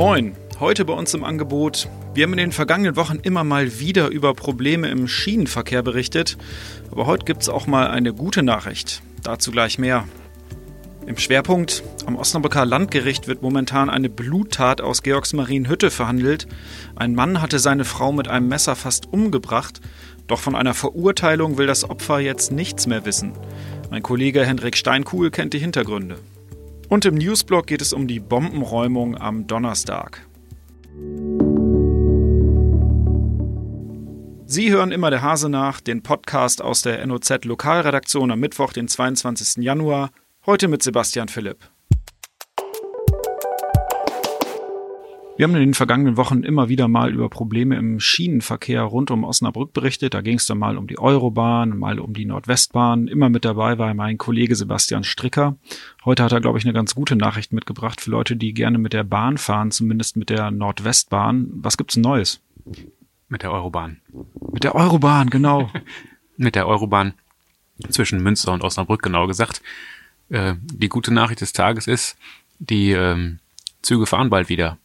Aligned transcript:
Moin, 0.00 0.34
heute 0.58 0.86
bei 0.86 0.94
uns 0.94 1.12
im 1.12 1.24
Angebot. 1.24 1.86
Wir 2.14 2.24
haben 2.24 2.32
in 2.32 2.38
den 2.38 2.52
vergangenen 2.52 2.96
Wochen 2.96 3.18
immer 3.22 3.44
mal 3.44 3.80
wieder 3.80 4.08
über 4.08 4.32
Probleme 4.32 4.88
im 4.88 5.06
Schienenverkehr 5.06 5.82
berichtet, 5.82 6.38
aber 6.90 7.04
heute 7.04 7.26
gibt 7.26 7.42
es 7.42 7.50
auch 7.50 7.66
mal 7.66 7.88
eine 7.88 8.14
gute 8.14 8.42
Nachricht. 8.42 9.02
Dazu 9.22 9.50
gleich 9.50 9.78
mehr. 9.78 10.08
Im 11.04 11.18
Schwerpunkt 11.18 11.82
am 12.06 12.16
Osnabrücker 12.16 12.64
Landgericht 12.64 13.28
wird 13.28 13.42
momentan 13.42 13.90
eine 13.90 14.08
Bluttat 14.08 14.80
aus 14.80 15.02
Georgsmarienhütte 15.02 15.90
verhandelt. 15.90 16.46
Ein 16.96 17.14
Mann 17.14 17.42
hatte 17.42 17.58
seine 17.58 17.84
Frau 17.84 18.10
mit 18.10 18.26
einem 18.26 18.48
Messer 18.48 18.76
fast 18.76 19.12
umgebracht, 19.12 19.82
doch 20.28 20.40
von 20.40 20.56
einer 20.56 20.72
Verurteilung 20.72 21.58
will 21.58 21.66
das 21.66 21.84
Opfer 21.84 22.20
jetzt 22.20 22.52
nichts 22.52 22.86
mehr 22.86 23.04
wissen. 23.04 23.32
Mein 23.90 24.02
Kollege 24.02 24.46
Hendrik 24.46 24.78
Steinkuhl 24.78 25.30
kennt 25.30 25.52
die 25.52 25.58
Hintergründe. 25.58 26.16
Und 26.90 27.04
im 27.04 27.14
Newsblog 27.14 27.68
geht 27.68 27.82
es 27.82 27.92
um 27.92 28.08
die 28.08 28.18
Bombenräumung 28.18 29.16
am 29.16 29.46
Donnerstag. 29.46 30.26
Sie 34.44 34.72
hören 34.72 34.90
immer 34.90 35.10
der 35.10 35.22
Hase 35.22 35.48
nach, 35.48 35.80
den 35.80 36.02
Podcast 36.02 36.60
aus 36.60 36.82
der 36.82 37.06
NOZ 37.06 37.44
Lokalredaktion 37.44 38.32
am 38.32 38.40
Mittwoch, 38.40 38.72
den 38.72 38.88
22. 38.88 39.62
Januar, 39.62 40.10
heute 40.46 40.66
mit 40.66 40.82
Sebastian 40.82 41.28
Philipp. 41.28 41.58
Wir 45.40 45.44
haben 45.44 45.54
in 45.54 45.60
den 45.60 45.72
vergangenen 45.72 46.18
Wochen 46.18 46.42
immer 46.42 46.68
wieder 46.68 46.86
mal 46.86 47.14
über 47.14 47.30
Probleme 47.30 47.74
im 47.76 47.98
Schienenverkehr 47.98 48.82
rund 48.82 49.10
um 49.10 49.24
Osnabrück 49.24 49.72
berichtet. 49.72 50.12
Da 50.12 50.20
ging 50.20 50.36
es 50.36 50.44
dann 50.44 50.58
mal 50.58 50.76
um 50.76 50.86
die 50.86 50.98
Eurobahn, 50.98 51.78
mal 51.78 51.98
um 51.98 52.12
die 52.12 52.26
Nordwestbahn. 52.26 53.08
Immer 53.08 53.30
mit 53.30 53.46
dabei 53.46 53.78
war 53.78 53.94
mein 53.94 54.18
Kollege 54.18 54.54
Sebastian 54.54 55.02
Stricker. 55.02 55.56
Heute 56.04 56.24
hat 56.24 56.32
er, 56.32 56.42
glaube 56.42 56.58
ich, 56.58 56.66
eine 56.66 56.74
ganz 56.74 56.94
gute 56.94 57.16
Nachricht 57.16 57.54
mitgebracht 57.54 58.02
für 58.02 58.10
Leute, 58.10 58.36
die 58.36 58.52
gerne 58.52 58.76
mit 58.76 58.92
der 58.92 59.02
Bahn 59.02 59.38
fahren, 59.38 59.70
zumindest 59.70 60.18
mit 60.18 60.28
der 60.28 60.50
Nordwestbahn. 60.50 61.48
Was 61.54 61.78
gibt's 61.78 61.96
Neues? 61.96 62.42
Mit 63.30 63.42
der 63.42 63.50
Eurobahn. 63.50 64.02
Mit 64.52 64.62
der 64.64 64.74
Eurobahn, 64.74 65.30
genau. 65.30 65.70
mit 66.36 66.54
der 66.54 66.68
Eurobahn 66.68 67.14
zwischen 67.88 68.22
Münster 68.22 68.52
und 68.52 68.62
Osnabrück, 68.62 69.00
genau 69.00 69.26
gesagt. 69.26 69.62
Äh, 70.28 70.56
die 70.60 70.90
gute 70.90 71.14
Nachricht 71.14 71.40
des 71.40 71.54
Tages 71.54 71.86
ist, 71.86 72.18
die 72.58 72.90
ähm, 72.90 73.38
Züge 73.80 74.04
fahren 74.04 74.28
bald 74.28 74.50
wieder. 74.50 74.76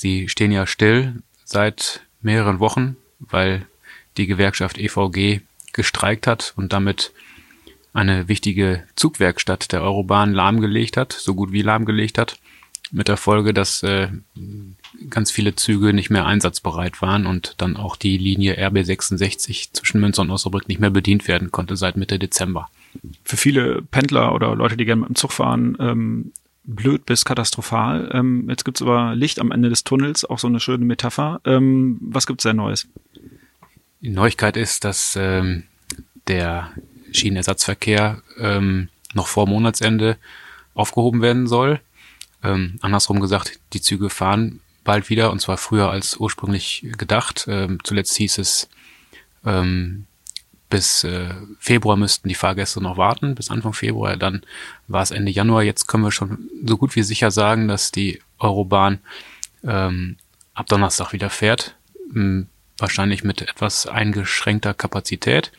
Sie 0.00 0.30
stehen 0.30 0.50
ja 0.50 0.66
still 0.66 1.16
seit 1.44 2.00
mehreren 2.22 2.58
Wochen, 2.58 2.96
weil 3.18 3.66
die 4.16 4.26
Gewerkschaft 4.26 4.78
EVG 4.78 5.42
gestreikt 5.74 6.26
hat 6.26 6.54
und 6.56 6.72
damit 6.72 7.12
eine 7.92 8.26
wichtige 8.26 8.84
Zugwerkstatt 8.96 9.72
der 9.72 9.82
Eurobahn 9.82 10.32
lahmgelegt 10.32 10.96
hat, 10.96 11.12
so 11.12 11.34
gut 11.34 11.52
wie 11.52 11.60
lahmgelegt 11.60 12.16
hat, 12.16 12.38
mit 12.90 13.08
der 13.08 13.18
Folge, 13.18 13.52
dass 13.52 13.82
äh, 13.82 14.08
ganz 15.10 15.30
viele 15.30 15.54
Züge 15.54 15.92
nicht 15.92 16.08
mehr 16.08 16.24
einsatzbereit 16.24 17.02
waren 17.02 17.26
und 17.26 17.56
dann 17.58 17.76
auch 17.76 17.94
die 17.94 18.16
Linie 18.16 18.58
RB66 18.58 19.74
zwischen 19.74 20.00
Münster 20.00 20.22
und 20.22 20.30
Osnabrück 20.30 20.66
nicht 20.66 20.80
mehr 20.80 20.88
bedient 20.88 21.28
werden 21.28 21.50
konnte 21.50 21.76
seit 21.76 21.98
Mitte 21.98 22.18
Dezember. 22.18 22.70
Für 23.22 23.36
viele 23.36 23.82
Pendler 23.82 24.34
oder 24.34 24.56
Leute, 24.56 24.78
die 24.78 24.86
gerne 24.86 25.02
mit 25.02 25.10
dem 25.10 25.16
Zug 25.16 25.32
fahren, 25.32 25.76
ähm, 25.78 26.32
blöd 26.64 27.06
bis 27.06 27.24
katastrophal. 27.24 28.10
Ähm, 28.12 28.48
jetzt 28.48 28.64
gibt's 28.64 28.82
aber 28.82 29.14
Licht 29.14 29.38
am 29.40 29.50
Ende 29.50 29.68
des 29.68 29.84
Tunnels, 29.84 30.24
auch 30.24 30.38
so 30.38 30.48
eine 30.48 30.60
schöne 30.60 30.84
Metapher. 30.84 31.40
Ähm, 31.44 31.98
was 32.00 32.26
gibt's 32.26 32.44
da 32.44 32.52
Neues? 32.52 32.88
Die 34.00 34.10
Neuigkeit 34.10 34.56
ist, 34.56 34.84
dass 34.84 35.16
ähm, 35.16 35.64
der 36.26 36.70
Schienenersatzverkehr 37.12 38.22
ähm, 38.38 38.88
noch 39.14 39.26
vor 39.26 39.46
Monatsende 39.46 40.16
aufgehoben 40.74 41.22
werden 41.22 41.46
soll. 41.46 41.80
Ähm, 42.42 42.78
andersrum 42.80 43.20
gesagt, 43.20 43.58
die 43.72 43.80
Züge 43.80 44.08
fahren 44.08 44.60
bald 44.84 45.10
wieder 45.10 45.30
und 45.30 45.40
zwar 45.40 45.58
früher 45.58 45.90
als 45.90 46.16
ursprünglich 46.16 46.86
gedacht. 46.96 47.46
Ähm, 47.48 47.78
zuletzt 47.84 48.16
hieß 48.16 48.38
es, 48.38 48.68
ähm, 49.44 50.06
bis 50.70 51.04
äh, 51.04 51.28
Februar 51.58 51.96
müssten 51.96 52.28
die 52.28 52.34
Fahrgäste 52.34 52.80
noch 52.80 52.96
warten, 52.96 53.34
bis 53.34 53.50
Anfang 53.50 53.72
Februar. 53.72 54.16
Dann 54.16 54.42
war 54.88 55.02
es 55.02 55.10
Ende 55.10 55.30
Januar. 55.30 55.62
Jetzt 55.62 55.86
können 55.86 56.04
wir 56.04 56.12
schon 56.12 56.48
so 56.64 56.78
gut 56.78 56.96
wie 56.96 57.02
sicher 57.02 57.30
sagen, 57.30 57.68
dass 57.68 57.92
die 57.92 58.20
Eurobahn 58.38 59.00
ähm, 59.64 60.16
ab 60.54 60.66
Donnerstag 60.66 61.12
wieder 61.12 61.28
fährt. 61.28 61.74
Ähm, 62.14 62.46
wahrscheinlich 62.78 63.24
mit 63.24 63.42
etwas 63.42 63.86
eingeschränkter 63.86 64.72
Kapazität. 64.72 65.52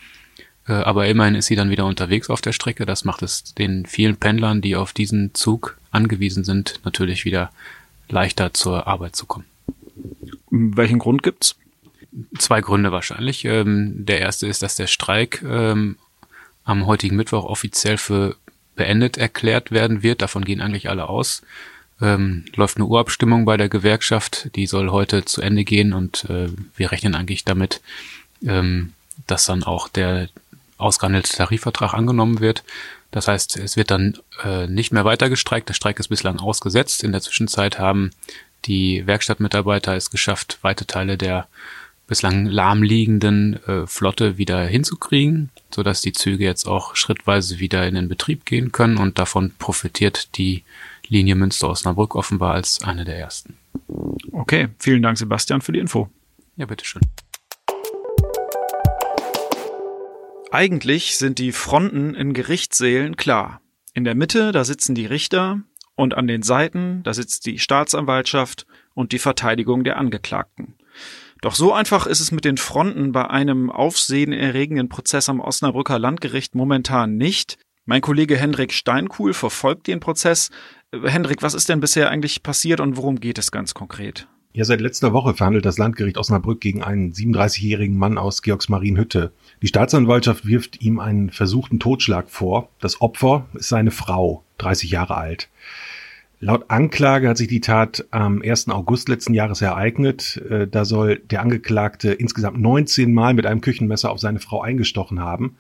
Äh, 0.67 0.73
aber 0.73 1.07
immerhin 1.07 1.35
ist 1.35 1.47
sie 1.47 1.55
dann 1.55 1.69
wieder 1.69 1.85
unterwegs 1.85 2.29
auf 2.29 2.41
der 2.41 2.53
Strecke. 2.53 2.85
Das 2.85 3.05
macht 3.05 3.21
es 3.21 3.53
den 3.53 3.85
vielen 3.85 4.17
Pendlern, 4.17 4.61
die 4.61 4.75
auf 4.75 4.93
diesen 4.93 5.33
Zug 5.33 5.77
angewiesen 5.91 6.43
sind, 6.43 6.79
natürlich 6.83 7.25
wieder 7.25 7.51
leichter 8.09 8.53
zur 8.53 8.87
Arbeit 8.87 9.15
zu 9.15 9.25
kommen. 9.25 9.45
Welchen 10.49 10.99
Grund 10.99 11.23
gibt's? 11.23 11.55
Zwei 12.37 12.61
Gründe 12.61 12.91
wahrscheinlich. 12.91 13.45
Ähm, 13.45 14.05
der 14.05 14.19
erste 14.19 14.47
ist, 14.47 14.61
dass 14.61 14.75
der 14.75 14.87
Streik 14.87 15.41
ähm, 15.43 15.97
am 16.63 16.85
heutigen 16.85 17.15
Mittwoch 17.15 17.45
offiziell 17.45 17.97
für 17.97 18.35
beendet 18.75 19.17
erklärt 19.17 19.71
werden 19.71 20.03
wird. 20.03 20.21
Davon 20.21 20.45
gehen 20.45 20.61
eigentlich 20.61 20.89
alle 20.89 21.09
aus. 21.09 21.41
Ähm, 22.01 22.45
läuft 22.55 22.77
eine 22.77 22.85
Urabstimmung 22.85 23.45
bei 23.45 23.57
der 23.57 23.69
Gewerkschaft, 23.69 24.49
die 24.55 24.65
soll 24.65 24.89
heute 24.89 25.23
zu 25.25 25.41
Ende 25.41 25.63
gehen 25.63 25.93
und 25.93 26.25
äh, 26.29 26.49
wir 26.75 26.91
rechnen 26.91 27.13
eigentlich 27.13 27.45
damit, 27.45 27.81
ähm, 28.43 28.93
dass 29.27 29.45
dann 29.45 29.63
auch 29.63 29.87
der 29.87 30.29
ausgehandelte 30.77 31.37
Tarifvertrag 31.37 31.93
angenommen 31.93 32.39
wird. 32.39 32.63
Das 33.11 33.27
heißt, 33.27 33.57
es 33.57 33.77
wird 33.77 33.91
dann 33.91 34.17
äh, 34.43 34.67
nicht 34.67 34.91
mehr 34.91 35.05
weiter 35.05 35.29
gestreikt. 35.29 35.69
Der 35.69 35.73
Streik 35.75 35.99
ist 35.99 36.07
bislang 36.07 36.39
ausgesetzt. 36.39 37.03
In 37.03 37.11
der 37.11 37.21
Zwischenzeit 37.21 37.77
haben 37.77 38.11
die 38.65 39.05
Werkstattmitarbeiter 39.05 39.95
es 39.95 40.09
geschafft, 40.09 40.57
weite 40.61 40.87
Teile 40.87 41.17
der 41.17 41.47
bislang 42.11 42.45
lahmliegenden 42.45 43.57
äh, 43.67 43.87
Flotte 43.87 44.37
wieder 44.37 44.65
hinzukriegen, 44.65 45.49
so 45.73 45.81
dass 45.81 46.01
die 46.01 46.11
Züge 46.11 46.43
jetzt 46.43 46.67
auch 46.67 46.97
schrittweise 46.97 47.59
wieder 47.59 47.87
in 47.87 47.95
den 47.95 48.09
Betrieb 48.09 48.43
gehen 48.43 48.73
können 48.73 48.97
und 48.97 49.17
davon 49.17 49.53
profitiert 49.57 50.37
die 50.37 50.65
Linie 51.07 51.35
Münster-Osnabrück 51.35 52.15
offenbar 52.15 52.53
als 52.53 52.83
eine 52.83 53.05
der 53.05 53.17
ersten. 53.17 53.55
Okay, 54.33 54.67
vielen 54.77 55.01
Dank 55.01 55.17
Sebastian 55.17 55.61
für 55.61 55.71
die 55.71 55.79
Info. 55.79 56.09
Ja, 56.57 56.65
bitteschön. 56.65 57.01
Eigentlich 60.51 61.15
sind 61.15 61.39
die 61.39 61.53
Fronten 61.53 62.13
in 62.13 62.33
Gerichtssälen 62.33 63.15
klar. 63.15 63.61
In 63.93 64.03
der 64.03 64.15
Mitte, 64.15 64.51
da 64.51 64.65
sitzen 64.65 64.95
die 64.95 65.05
Richter 65.05 65.61
und 65.95 66.13
an 66.15 66.27
den 66.27 66.43
Seiten, 66.43 67.03
da 67.03 67.13
sitzt 67.13 67.45
die 67.45 67.57
Staatsanwaltschaft 67.57 68.67
und 68.95 69.13
die 69.13 69.19
Verteidigung 69.19 69.85
der 69.85 69.95
Angeklagten. 69.95 70.75
Doch 71.41 71.55
so 71.55 71.73
einfach 71.73 72.05
ist 72.05 72.19
es 72.19 72.31
mit 72.31 72.45
den 72.45 72.57
Fronten 72.57 73.11
bei 73.11 73.27
einem 73.27 73.71
aufsehenerregenden 73.71 74.89
Prozess 74.89 75.27
am 75.27 75.39
Osnabrücker 75.39 75.97
Landgericht 75.97 76.53
momentan 76.53 77.17
nicht. 77.17 77.57
Mein 77.85 78.01
Kollege 78.01 78.37
Hendrik 78.37 78.73
Steinkuhl 78.73 79.33
verfolgt 79.33 79.87
den 79.87 79.99
Prozess. 79.99 80.51
Äh, 80.91 81.09
Hendrik, 81.09 81.41
was 81.41 81.55
ist 81.55 81.67
denn 81.67 81.79
bisher 81.79 82.11
eigentlich 82.11 82.43
passiert 82.43 82.79
und 82.79 82.95
worum 82.95 83.19
geht 83.19 83.39
es 83.39 83.51
ganz 83.51 83.73
konkret? 83.73 84.27
Ja, 84.53 84.65
seit 84.65 84.81
letzter 84.81 85.13
Woche 85.13 85.33
verhandelt 85.33 85.65
das 85.65 85.79
Landgericht 85.79 86.17
Osnabrück 86.17 86.61
gegen 86.61 86.83
einen 86.83 87.13
37-jährigen 87.13 87.97
Mann 87.97 88.17
aus 88.19 88.43
Georgsmarienhütte. 88.43 89.31
Die 89.61 89.67
Staatsanwaltschaft 89.67 90.45
wirft 90.45 90.81
ihm 90.81 90.99
einen 90.99 91.31
versuchten 91.31 91.79
Totschlag 91.79 92.29
vor. 92.29 92.69
Das 92.79 93.01
Opfer 93.01 93.47
ist 93.53 93.69
seine 93.69 93.91
Frau, 93.91 94.43
30 94.57 94.91
Jahre 94.91 95.15
alt. 95.15 95.49
Laut 96.43 96.71
Anklage 96.71 97.29
hat 97.29 97.37
sich 97.37 97.47
die 97.47 97.61
Tat 97.61 98.07
am 98.09 98.41
1. 98.41 98.69
August 98.69 99.09
letzten 99.09 99.35
Jahres 99.35 99.61
ereignet. 99.61 100.41
Äh, 100.49 100.67
da 100.67 100.85
soll 100.85 101.19
der 101.19 101.43
Angeklagte 101.43 102.13
insgesamt 102.13 102.59
19 102.59 103.13
Mal 103.13 103.35
mit 103.35 103.45
einem 103.45 103.61
Küchenmesser 103.61 104.09
auf 104.09 104.19
seine 104.19 104.39
Frau 104.39 104.59
eingestochen 104.59 105.19
haben. 105.19 105.57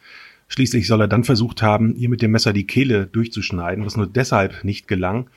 Schließlich 0.47 0.87
soll 0.87 1.01
er 1.01 1.07
dann 1.07 1.23
versucht 1.23 1.61
haben, 1.61 1.95
ihr 1.95 2.09
mit 2.09 2.23
dem 2.23 2.31
Messer 2.31 2.51
die 2.51 2.65
Kehle 2.65 3.05
durchzuschneiden, 3.05 3.85
was 3.85 3.95
nur 3.95 4.07
deshalb 4.07 4.63
nicht 4.63 4.87
gelang, 4.87 5.29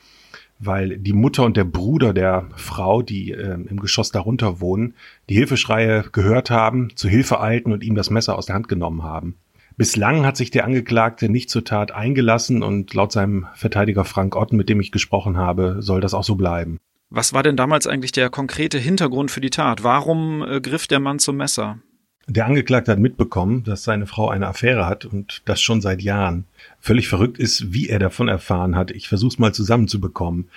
weil 0.61 0.97
die 0.97 1.13
Mutter 1.13 1.45
und 1.45 1.59
der 1.59 1.65
Bruder 1.65 2.15
der 2.15 2.49
Frau, 2.57 3.03
die 3.03 3.33
äh, 3.33 3.53
im 3.53 3.81
Geschoss 3.81 4.11
darunter 4.11 4.63
wohnen, 4.63 4.95
die 5.29 5.35
Hilfeschreie 5.35 6.07
gehört 6.11 6.51
haben, 6.51 6.97
zu 6.97 7.07
Hilfe 7.07 7.43
eilten 7.43 7.71
und 7.71 7.85
ihm 7.85 7.97
das 7.97 8.09
Messer 8.09 8.39
aus 8.39 8.47
der 8.47 8.55
Hand 8.55 8.69
genommen 8.69 9.03
haben. 9.03 9.35
Bislang 9.77 10.25
hat 10.25 10.37
sich 10.37 10.53
der 10.53 10.65
Angeklagte 10.65 11.29
nicht 11.29 11.51
zur 11.51 11.65
Tat 11.65 11.91
eingelassen 11.91 12.63
und 12.63 12.95
laut 12.95 13.11
seinem 13.11 13.47
Verteidiger 13.55 14.05
Frank 14.05 14.37
Otten, 14.37 14.57
mit 14.57 14.69
dem 14.69 14.81
ich 14.81 14.93
gesprochen 14.93 15.37
habe, 15.37 15.79
soll 15.81 16.01
das 16.01 16.15
auch 16.15 16.23
so 16.23 16.37
bleiben. 16.37 16.79
Was 17.11 17.33
war 17.33 17.43
denn 17.43 17.57
damals 17.57 17.87
eigentlich 17.87 18.13
der 18.13 18.31
konkrete 18.31 18.79
Hintergrund 18.79 19.31
für 19.31 19.41
die 19.41 19.51
Tat? 19.51 19.83
Warum 19.83 20.43
äh, 20.43 20.61
griff 20.61 20.87
der 20.87 21.01
Mann 21.01 21.19
zum 21.19 21.37
Messer? 21.37 21.79
Der 22.27 22.47
Angeklagte 22.47 22.93
hat 22.93 22.99
mitbekommen, 22.99 23.65
dass 23.65 23.85
seine 23.85 24.07
Frau 24.07 24.29
eine 24.31 24.47
Affäre 24.47 24.87
hat 24.87 25.05
und 25.05 25.43
das 25.45 25.61
schon 25.61 25.81
seit 25.81 26.01
Jahren. 26.03 26.47
Völlig 26.81 27.09
verrückt 27.09 27.39
ist, 27.39 27.73
wie 27.73 27.89
er 27.89 27.99
davon 27.99 28.29
erfahren 28.29 28.77
hat. 28.77 28.91
Ich 28.93 29.09
versuch's 29.09 29.39
mal 29.39 29.53
zusammenzubekommen. 29.53 30.49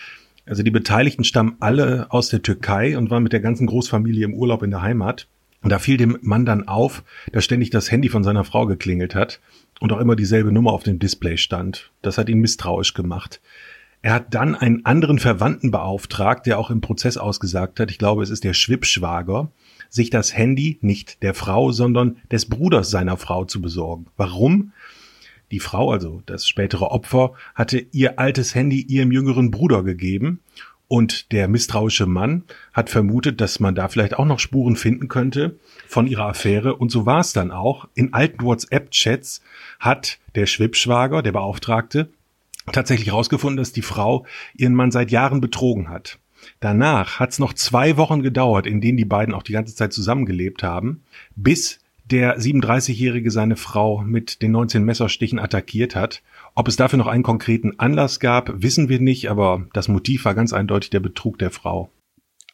Also 0.45 0.63
die 0.63 0.71
Beteiligten 0.71 1.25
stammen 1.25 1.57
alle 1.59 2.07
aus 2.09 2.29
der 2.29 2.41
Türkei 2.41 2.97
und 2.97 3.09
waren 3.09 3.23
mit 3.23 3.33
der 3.33 3.41
ganzen 3.41 3.67
Großfamilie 3.67 4.25
im 4.25 4.33
Urlaub 4.33 4.63
in 4.63 4.71
der 4.71 4.81
Heimat. 4.81 5.27
Und 5.67 5.71
da 5.71 5.79
fiel 5.79 5.97
dem 5.97 6.17
Mann 6.21 6.45
dann 6.45 6.69
auf, 6.69 7.03
dass 7.33 7.43
ständig 7.43 7.71
das 7.71 7.91
Handy 7.91 8.07
von 8.07 8.23
seiner 8.23 8.45
Frau 8.45 8.67
geklingelt 8.67 9.15
hat 9.15 9.41
und 9.81 9.91
auch 9.91 9.99
immer 9.99 10.15
dieselbe 10.15 10.53
Nummer 10.53 10.71
auf 10.71 10.83
dem 10.83 10.97
Display 10.97 11.35
stand. 11.35 11.91
Das 12.01 12.17
hat 12.17 12.29
ihn 12.29 12.39
misstrauisch 12.39 12.93
gemacht. 12.93 13.41
Er 14.01 14.13
hat 14.13 14.33
dann 14.33 14.55
einen 14.55 14.85
anderen 14.85 15.19
Verwandten 15.19 15.69
beauftragt, 15.69 16.45
der 16.45 16.57
auch 16.57 16.69
im 16.69 16.79
Prozess 16.79 17.17
ausgesagt 17.17 17.81
hat, 17.81 17.91
ich 17.91 17.97
glaube, 17.97 18.23
es 18.23 18.29
ist 18.29 18.45
der 18.45 18.53
Schwippschwager, 18.53 19.51
sich 19.89 20.09
das 20.09 20.33
Handy 20.37 20.77
nicht 20.79 21.21
der 21.21 21.33
Frau, 21.33 21.73
sondern 21.73 22.15
des 22.31 22.45
Bruders 22.45 22.89
seiner 22.89 23.17
Frau 23.17 23.43
zu 23.43 23.61
besorgen. 23.61 24.05
Warum? 24.15 24.71
Die 25.51 25.59
Frau, 25.59 25.91
also 25.91 26.21
das 26.27 26.47
spätere 26.47 26.91
Opfer, 26.91 27.33
hatte 27.55 27.85
ihr 27.91 28.19
altes 28.19 28.55
Handy 28.55 28.83
ihrem 28.83 29.11
jüngeren 29.11 29.51
Bruder 29.51 29.83
gegeben 29.83 30.39
und 30.87 31.31
der 31.31 31.47
misstrauische 31.47 32.05
Mann 32.05 32.43
hat 32.73 32.89
vermutet, 32.89 33.41
dass 33.41 33.59
man 33.59 33.75
da 33.75 33.87
vielleicht 33.89 34.17
auch 34.17 34.25
noch 34.25 34.39
Spuren 34.39 34.75
finden 34.75 35.07
könnte 35.07 35.59
von 35.87 36.07
ihrer 36.07 36.27
Affäre. 36.27 36.75
Und 36.75 36.91
so 36.91 37.05
war 37.05 37.19
es 37.19 37.33
dann 37.33 37.51
auch. 37.51 37.87
In 37.93 38.13
alten 38.13 38.43
WhatsApp-Chats 38.43 39.41
hat 39.79 40.19
der 40.35 40.45
Schwippschwager, 40.45 41.21
der 41.21 41.33
Beauftragte, 41.33 42.09
tatsächlich 42.71 43.07
herausgefunden, 43.07 43.57
dass 43.57 43.73
die 43.73 43.81
Frau 43.81 44.25
ihren 44.55 44.75
Mann 44.75 44.91
seit 44.91 45.11
Jahren 45.11 45.41
betrogen 45.41 45.89
hat. 45.89 46.19
Danach 46.59 47.19
hat 47.19 47.31
es 47.31 47.39
noch 47.39 47.53
zwei 47.53 47.97
Wochen 47.97 48.21
gedauert, 48.21 48.65
in 48.65 48.79
denen 48.79 48.97
die 48.97 49.05
beiden 49.05 49.33
auch 49.33 49.43
die 49.43 49.53
ganze 49.53 49.75
Zeit 49.75 49.91
zusammengelebt 49.91 50.63
haben, 50.63 51.03
bis 51.35 51.79
der 52.11 52.39
37-Jährige 52.39 53.31
seine 53.31 53.55
Frau 53.55 54.01
mit 54.01 54.41
den 54.41 54.51
19 54.51 54.83
Messerstichen 54.83 55.39
attackiert 55.39 55.95
hat. 55.95 56.21
Ob 56.55 56.67
es 56.67 56.75
dafür 56.75 56.97
noch 56.97 57.07
einen 57.07 57.23
konkreten 57.23 57.79
Anlass 57.79 58.19
gab, 58.19 58.61
wissen 58.61 58.89
wir 58.89 58.99
nicht, 58.99 59.29
aber 59.29 59.65
das 59.73 59.87
Motiv 59.87 60.25
war 60.25 60.33
ganz 60.33 60.53
eindeutig 60.53 60.89
der 60.89 60.99
Betrug 60.99 61.37
der 61.37 61.51
Frau. 61.51 61.89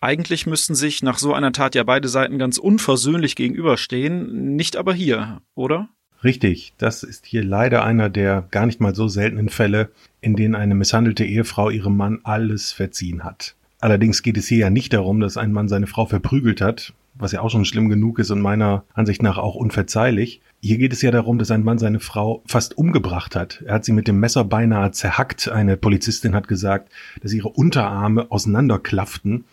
Eigentlich 0.01 0.45
müssten 0.45 0.75
sich 0.75 1.01
nach 1.01 1.17
so 1.17 1.33
einer 1.33 1.53
Tat 1.53 1.75
ja 1.75 1.83
beide 1.83 2.09
Seiten 2.09 2.38
ganz 2.38 2.57
unversöhnlich 2.57 3.35
gegenüberstehen, 3.35 4.55
nicht 4.55 4.75
aber 4.75 4.94
hier, 4.94 5.41
oder? 5.55 5.88
Richtig, 6.23 6.73
das 6.77 7.03
ist 7.03 7.25
hier 7.25 7.44
leider 7.44 7.85
einer 7.85 8.09
der 8.09 8.47
gar 8.51 8.65
nicht 8.65 8.81
mal 8.81 8.95
so 8.95 9.07
seltenen 9.07 9.50
Fälle, 9.50 9.91
in 10.19 10.35
denen 10.35 10.55
eine 10.55 10.75
misshandelte 10.75 11.25
Ehefrau 11.25 11.69
ihrem 11.69 11.95
Mann 11.95 12.19
alles 12.23 12.71
verziehen 12.71 13.23
hat. 13.23 13.55
Allerdings 13.79 14.23
geht 14.23 14.38
es 14.38 14.47
hier 14.47 14.59
ja 14.59 14.69
nicht 14.69 14.94
darum, 14.94 15.19
dass 15.19 15.38
ein 15.38 15.51
Mann 15.51 15.67
seine 15.67 15.88
Frau 15.88 16.05
verprügelt 16.05 16.61
hat, 16.61 16.94
was 17.15 17.31
ja 17.31 17.42
auch 17.42 17.50
schon 17.50 17.65
schlimm 17.65 17.89
genug 17.89 18.19
ist 18.19 18.31
und 18.31 18.42
meiner 18.42 18.83
Ansicht 18.94 19.21
nach 19.21 19.38
auch 19.38 19.56
unverzeihlich. 19.56 20.42
Hier 20.62 20.77
geht 20.77 20.94
es 20.94 21.01
ja 21.01 21.12
darum, 21.12 21.38
dass 21.38 21.51
ein 21.51 21.63
Mann 21.63 21.77
seine 21.77 22.00
Frau 22.00 22.42
fast 22.45 22.77
umgebracht 22.77 23.36
hat. 23.36 23.62
Er 23.65 23.75
hat 23.75 23.86
sie 23.86 23.92
mit 23.92 24.07
dem 24.07 24.19
Messer 24.19 24.44
beinahe 24.44 24.92
zerhackt. 24.92 25.50
Eine 25.50 25.77
Polizistin 25.77 26.36
hat 26.36 26.48
gesagt, 26.48 26.92
dass 27.21 27.33
ihre 27.33 27.50
Unterarme 27.50 28.31
auseinanderklafften 28.31 29.45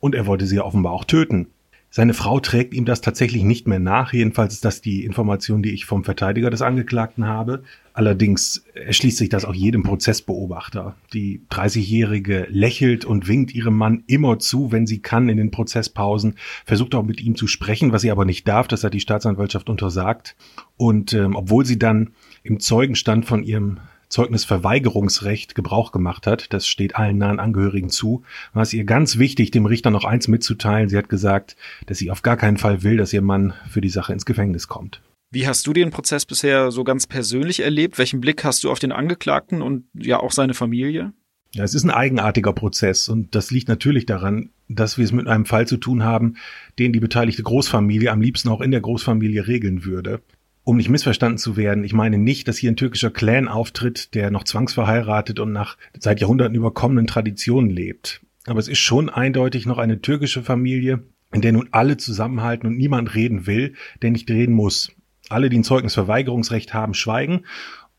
und 0.00 0.14
er 0.14 0.26
wollte 0.26 0.46
sie 0.46 0.60
offenbar 0.60 0.92
auch 0.92 1.04
töten. 1.04 1.48
Seine 1.96 2.12
Frau 2.12 2.40
trägt 2.40 2.74
ihm 2.74 2.84
das 2.84 3.00
tatsächlich 3.00 3.42
nicht 3.42 3.66
mehr 3.66 3.78
nach. 3.78 4.12
Jedenfalls 4.12 4.52
ist 4.52 4.66
das 4.66 4.82
die 4.82 5.02
Information, 5.06 5.62
die 5.62 5.70
ich 5.70 5.86
vom 5.86 6.04
Verteidiger 6.04 6.50
des 6.50 6.60
Angeklagten 6.60 7.24
habe. 7.24 7.62
Allerdings 7.94 8.66
erschließt 8.74 9.16
sich 9.16 9.30
das 9.30 9.46
auch 9.46 9.54
jedem 9.54 9.82
Prozessbeobachter. 9.82 10.94
Die 11.14 11.40
30-Jährige 11.50 12.48
lächelt 12.50 13.06
und 13.06 13.28
winkt 13.28 13.54
ihrem 13.54 13.78
Mann 13.78 14.04
immer 14.08 14.38
zu, 14.38 14.72
wenn 14.72 14.86
sie 14.86 14.98
kann, 14.98 15.30
in 15.30 15.38
den 15.38 15.50
Prozesspausen, 15.50 16.34
versucht 16.66 16.94
auch 16.94 17.02
mit 17.02 17.22
ihm 17.22 17.34
zu 17.34 17.46
sprechen, 17.46 17.92
was 17.92 18.02
sie 18.02 18.10
aber 18.10 18.26
nicht 18.26 18.46
darf. 18.46 18.68
Das 18.68 18.84
hat 18.84 18.92
die 18.92 19.00
Staatsanwaltschaft 19.00 19.70
untersagt. 19.70 20.36
Und 20.76 21.14
ähm, 21.14 21.34
obwohl 21.34 21.64
sie 21.64 21.78
dann 21.78 22.10
im 22.42 22.60
Zeugenstand 22.60 23.24
von 23.24 23.42
ihrem 23.42 23.78
Zeugnisverweigerungsrecht 24.08 25.54
Gebrauch 25.54 25.92
gemacht 25.92 26.26
hat. 26.26 26.52
Das 26.52 26.66
steht 26.66 26.96
allen 26.96 27.18
nahen 27.18 27.40
Angehörigen 27.40 27.90
zu. 27.90 28.22
War 28.52 28.62
es 28.62 28.72
ihr 28.72 28.84
ganz 28.84 29.18
wichtig, 29.18 29.50
dem 29.50 29.66
Richter 29.66 29.90
noch 29.90 30.04
eins 30.04 30.28
mitzuteilen. 30.28 30.88
Sie 30.88 30.96
hat 30.96 31.08
gesagt, 31.08 31.56
dass 31.86 31.98
sie 31.98 32.10
auf 32.10 32.22
gar 32.22 32.36
keinen 32.36 32.56
Fall 32.56 32.82
will, 32.82 32.96
dass 32.96 33.12
ihr 33.12 33.22
Mann 33.22 33.54
für 33.68 33.80
die 33.80 33.88
Sache 33.88 34.12
ins 34.12 34.26
Gefängnis 34.26 34.68
kommt. 34.68 35.02
Wie 35.30 35.46
hast 35.46 35.66
du 35.66 35.72
den 35.72 35.90
Prozess 35.90 36.24
bisher 36.24 36.70
so 36.70 36.84
ganz 36.84 37.06
persönlich 37.06 37.60
erlebt? 37.60 37.98
Welchen 37.98 38.20
Blick 38.20 38.44
hast 38.44 38.64
du 38.64 38.70
auf 38.70 38.78
den 38.78 38.92
Angeklagten 38.92 39.60
und 39.60 39.84
ja 39.94 40.20
auch 40.20 40.30
seine 40.30 40.54
Familie? 40.54 41.12
Ja, 41.52 41.64
es 41.64 41.74
ist 41.74 41.84
ein 41.84 41.90
eigenartiger 41.90 42.52
Prozess 42.52 43.08
und 43.08 43.34
das 43.34 43.50
liegt 43.50 43.68
natürlich 43.68 44.06
daran, 44.06 44.50
dass 44.68 44.98
wir 44.98 45.04
es 45.04 45.12
mit 45.12 45.26
einem 45.26 45.46
Fall 45.46 45.66
zu 45.66 45.78
tun 45.78 46.04
haben, 46.04 46.36
den 46.78 46.92
die 46.92 47.00
beteiligte 47.00 47.42
Großfamilie 47.42 48.10
am 48.10 48.20
liebsten 48.20 48.48
auch 48.50 48.60
in 48.60 48.70
der 48.70 48.80
Großfamilie 48.80 49.46
regeln 49.46 49.84
würde 49.84 50.20
um 50.66 50.78
nicht 50.78 50.88
missverstanden 50.88 51.38
zu 51.38 51.56
werden, 51.56 51.84
ich 51.84 51.92
meine 51.92 52.18
nicht, 52.18 52.48
dass 52.48 52.58
hier 52.58 52.72
ein 52.72 52.76
türkischer 52.76 53.12
Clan 53.12 53.46
auftritt, 53.46 54.16
der 54.16 54.32
noch 54.32 54.42
zwangsverheiratet 54.42 55.38
und 55.38 55.52
nach 55.52 55.76
seit 55.96 56.20
Jahrhunderten 56.20 56.56
überkommenen 56.56 57.06
Traditionen 57.06 57.70
lebt. 57.70 58.20
Aber 58.46 58.58
es 58.58 58.66
ist 58.66 58.80
schon 58.80 59.08
eindeutig 59.08 59.64
noch 59.64 59.78
eine 59.78 60.00
türkische 60.00 60.42
Familie, 60.42 61.04
in 61.32 61.40
der 61.40 61.52
nun 61.52 61.68
alle 61.70 61.98
zusammenhalten 61.98 62.66
und 62.66 62.76
niemand 62.76 63.14
reden 63.14 63.46
will, 63.46 63.74
der 64.02 64.10
nicht 64.10 64.28
reden 64.28 64.56
muss. 64.56 64.90
Alle, 65.28 65.50
die 65.50 65.58
ein 65.58 65.64
Zeugnisverweigerungsrecht 65.64 66.74
haben, 66.74 66.94
schweigen 66.94 67.44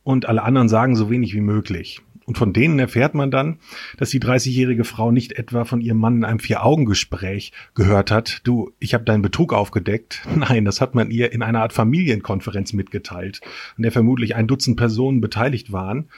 und 0.03 0.25
alle 0.25 0.43
anderen 0.43 0.67
sagen 0.67 0.97
so 0.97 1.09
wenig 1.09 1.33
wie 1.33 1.41
möglich. 1.41 2.01
Und 2.27 2.37
von 2.37 2.51
denen 2.51 2.77
erfährt 2.77 3.15
man 3.15 3.31
dann, 3.31 3.57
dass 3.95 4.09
die 4.09 4.19
30-jährige 4.19 4.83
Frau 4.83 5.11
nicht 5.11 5.31
etwa 5.39 5.63
von 5.63 5.79
ihrem 5.79 5.97
Mann 5.97 6.17
in 6.17 6.25
einem 6.25 6.39
Vier-Augen-Gespräch 6.39 7.53
gehört 7.73 8.11
hat, 8.11 8.41
du, 8.43 8.73
ich 8.79 8.93
habe 8.93 9.05
deinen 9.05 9.21
Betrug 9.21 9.53
aufgedeckt. 9.53 10.27
Nein, 10.35 10.65
das 10.65 10.81
hat 10.81 10.93
man 10.93 11.09
ihr 11.09 11.31
in 11.31 11.41
einer 11.41 11.61
Art 11.61 11.71
Familienkonferenz 11.71 12.73
mitgeteilt, 12.73 13.39
an 13.77 13.83
der 13.83 13.93
vermutlich 13.93 14.35
ein 14.35 14.45
Dutzend 14.45 14.75
Personen 14.75 15.21
beteiligt 15.21 15.71
waren. 15.71 16.09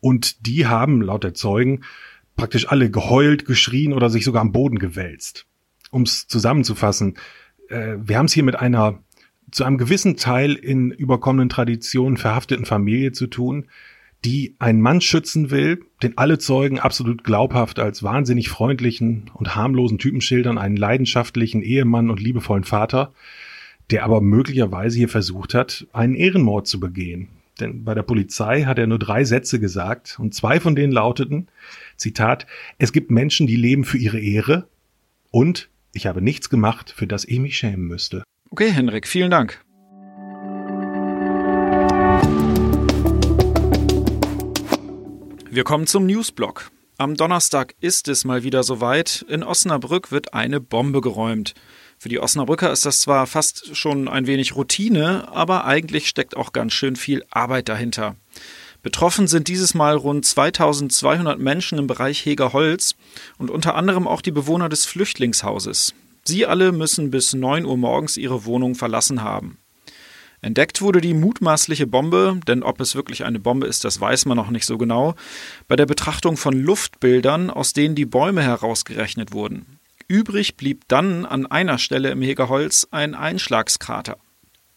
Und 0.00 0.46
die 0.46 0.66
haben, 0.66 1.00
laut 1.00 1.24
der 1.24 1.32
Zeugen, 1.32 1.80
praktisch 2.36 2.68
alle 2.68 2.90
geheult, 2.90 3.46
geschrien 3.46 3.94
oder 3.94 4.10
sich 4.10 4.26
sogar 4.26 4.42
am 4.42 4.52
Boden 4.52 4.78
gewälzt. 4.78 5.46
Um 5.90 6.02
es 6.02 6.28
zusammenzufassen, 6.28 7.14
äh, 7.70 7.94
wir 7.98 8.18
haben 8.18 8.26
es 8.26 8.34
hier 8.34 8.44
mit 8.44 8.56
einer 8.56 9.02
zu 9.50 9.64
einem 9.64 9.78
gewissen 9.78 10.18
Teil 10.18 10.52
in 10.56 10.90
überkommenen 10.90 11.48
Traditionen 11.48 12.18
verhafteten 12.18 12.66
Familie 12.66 13.12
zu 13.12 13.28
tun, 13.28 13.68
die 14.24 14.56
einen 14.58 14.80
Mann 14.80 15.00
schützen 15.00 15.50
will, 15.50 15.84
den 16.02 16.16
alle 16.16 16.38
Zeugen 16.38 16.78
absolut 16.78 17.24
glaubhaft 17.24 17.78
als 17.78 18.02
wahnsinnig 18.02 18.48
freundlichen 18.48 19.30
und 19.34 19.54
harmlosen 19.54 19.98
Typen 19.98 20.20
schildern, 20.20 20.56
einen 20.58 20.76
leidenschaftlichen 20.76 21.62
Ehemann 21.62 22.10
und 22.10 22.20
liebevollen 22.20 22.64
Vater, 22.64 23.12
der 23.90 24.04
aber 24.04 24.20
möglicherweise 24.20 24.96
hier 24.98 25.08
versucht 25.08 25.52
hat, 25.52 25.86
einen 25.92 26.14
Ehrenmord 26.14 26.66
zu 26.66 26.80
begehen. 26.80 27.28
Denn 27.60 27.84
bei 27.84 27.94
der 27.94 28.02
Polizei 28.02 28.62
hat 28.62 28.78
er 28.78 28.86
nur 28.86 28.98
drei 28.98 29.24
Sätze 29.24 29.60
gesagt 29.60 30.16
und 30.18 30.34
zwei 30.34 30.58
von 30.58 30.74
denen 30.74 30.92
lauteten, 30.92 31.48
Zitat, 31.96 32.46
es 32.78 32.92
gibt 32.92 33.10
Menschen, 33.10 33.46
die 33.46 33.56
leben 33.56 33.84
für 33.84 33.98
ihre 33.98 34.18
Ehre 34.18 34.68
und 35.30 35.68
ich 35.92 36.06
habe 36.06 36.20
nichts 36.20 36.50
gemacht, 36.50 36.92
für 36.96 37.06
das 37.06 37.24
ich 37.24 37.38
mich 37.38 37.56
schämen 37.56 37.86
müsste. 37.86 38.24
Okay, 38.50 38.70
Henrik, 38.70 39.06
vielen 39.06 39.30
Dank. 39.30 39.63
Wir 45.54 45.62
kommen 45.62 45.86
zum 45.86 46.04
Newsblock. 46.06 46.72
Am 46.98 47.16
Donnerstag 47.16 47.76
ist 47.80 48.08
es 48.08 48.24
mal 48.24 48.42
wieder 48.42 48.64
soweit. 48.64 49.24
In 49.28 49.44
Osnabrück 49.44 50.10
wird 50.10 50.34
eine 50.34 50.60
Bombe 50.60 51.00
geräumt. 51.00 51.54
Für 51.96 52.08
die 52.08 52.18
Osnabrücker 52.18 52.72
ist 52.72 52.84
das 52.86 52.98
zwar 52.98 53.28
fast 53.28 53.76
schon 53.76 54.08
ein 54.08 54.26
wenig 54.26 54.56
Routine, 54.56 55.28
aber 55.30 55.64
eigentlich 55.64 56.08
steckt 56.08 56.36
auch 56.36 56.52
ganz 56.52 56.72
schön 56.72 56.96
viel 56.96 57.24
Arbeit 57.30 57.68
dahinter. 57.68 58.16
Betroffen 58.82 59.28
sind 59.28 59.46
dieses 59.46 59.74
Mal 59.74 59.94
rund 59.94 60.26
2200 60.26 61.38
Menschen 61.38 61.78
im 61.78 61.86
Bereich 61.86 62.26
Hegerholz 62.26 62.96
und 63.38 63.48
unter 63.48 63.76
anderem 63.76 64.08
auch 64.08 64.22
die 64.22 64.32
Bewohner 64.32 64.68
des 64.68 64.86
Flüchtlingshauses. 64.86 65.94
Sie 66.24 66.46
alle 66.46 66.72
müssen 66.72 67.12
bis 67.12 67.32
9 67.32 67.64
Uhr 67.64 67.76
morgens 67.76 68.16
ihre 68.16 68.44
Wohnung 68.44 68.74
verlassen 68.74 69.22
haben. 69.22 69.58
Entdeckt 70.44 70.82
wurde 70.82 71.00
die 71.00 71.14
mutmaßliche 71.14 71.86
Bombe, 71.86 72.38
denn 72.46 72.62
ob 72.62 72.78
es 72.78 72.94
wirklich 72.94 73.24
eine 73.24 73.40
Bombe 73.40 73.66
ist, 73.66 73.82
das 73.82 73.98
weiß 73.98 74.26
man 74.26 74.36
noch 74.36 74.50
nicht 74.50 74.66
so 74.66 74.76
genau, 74.76 75.14
bei 75.68 75.74
der 75.74 75.86
Betrachtung 75.86 76.36
von 76.36 76.52
Luftbildern, 76.52 77.48
aus 77.48 77.72
denen 77.72 77.94
die 77.94 78.04
Bäume 78.04 78.42
herausgerechnet 78.42 79.32
wurden. 79.32 79.78
Übrig 80.06 80.56
blieb 80.56 80.82
dann 80.86 81.24
an 81.24 81.46
einer 81.46 81.78
Stelle 81.78 82.10
im 82.10 82.20
Hegerholz 82.20 82.86
ein 82.90 83.14
Einschlagskrater. 83.14 84.18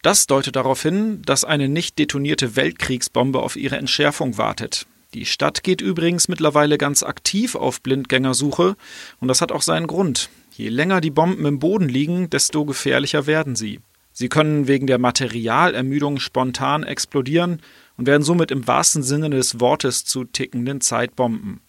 Das 0.03 0.25
deutet 0.25 0.55
darauf 0.55 0.81
hin, 0.81 1.21
dass 1.25 1.43
eine 1.43 1.67
nicht 1.67 1.99
detonierte 1.99 2.55
Weltkriegsbombe 2.55 3.41
auf 3.41 3.57
ihre 3.57 3.75
Entschärfung 3.75 4.37
wartet. 4.37 4.87
Die 5.13 5.25
Stadt 5.25 5.63
geht 5.63 5.81
übrigens 5.81 6.29
mittlerweile 6.29 6.77
ganz 6.77 7.03
aktiv 7.03 7.55
auf 7.55 7.81
Blindgängersuche 7.81 8.77
und 9.19 9.27
das 9.27 9.41
hat 9.41 9.51
auch 9.51 9.63
seinen 9.63 9.87
Grund. 9.87 10.29
Je 10.55 10.69
länger 10.69 11.01
die 11.01 11.11
Bomben 11.11 11.45
im 11.45 11.59
Boden 11.59 11.89
liegen, 11.89 12.29
desto 12.29 12.63
gefährlicher 12.63 13.27
werden 13.27 13.57
sie. 13.57 13.81
Sie 14.19 14.29
können 14.29 14.67
wegen 14.67 14.87
der 14.87 14.97
Materialermüdung 14.97 16.17
spontan 16.17 16.81
explodieren 16.81 17.61
und 17.97 18.07
werden 18.07 18.23
somit 18.23 18.49
im 18.49 18.65
wahrsten 18.65 19.03
Sinne 19.03 19.29
des 19.29 19.59
Wortes 19.59 20.05
zu 20.05 20.23
tickenden 20.23 20.81
Zeitbomben. 20.81 21.61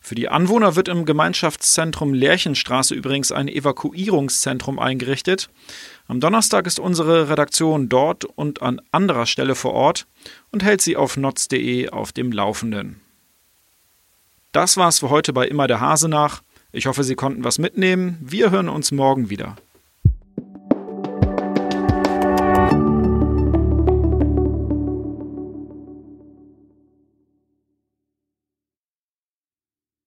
Für 0.00 0.14
die 0.14 0.30
Anwohner 0.30 0.74
wird 0.74 0.88
im 0.88 1.04
Gemeinschaftszentrum 1.04 2.14
Lerchenstraße 2.14 2.94
übrigens 2.94 3.30
ein 3.30 3.46
Evakuierungszentrum 3.46 4.78
eingerichtet. 4.78 5.50
Am 6.08 6.18
Donnerstag 6.18 6.66
ist 6.66 6.80
unsere 6.80 7.28
Redaktion 7.28 7.90
dort 7.90 8.24
und 8.24 8.62
an 8.62 8.80
anderer 8.90 9.26
Stelle 9.26 9.54
vor 9.54 9.74
Ort 9.74 10.06
und 10.50 10.62
hält 10.62 10.80
sie 10.80 10.96
auf 10.96 11.18
notz.de 11.18 11.90
auf 11.90 12.12
dem 12.12 12.32
Laufenden. 12.32 13.02
Das 14.52 14.78
war's 14.78 15.00
für 15.00 15.10
heute 15.10 15.34
bei 15.34 15.46
Immer 15.46 15.66
der 15.66 15.80
Hase 15.80 16.08
nach. 16.08 16.42
Ich 16.72 16.86
hoffe, 16.86 17.04
Sie 17.04 17.16
konnten 17.16 17.44
was 17.44 17.58
mitnehmen. 17.58 18.16
Wir 18.22 18.50
hören 18.50 18.70
uns 18.70 18.92
morgen 18.92 19.28
wieder. 19.28 19.56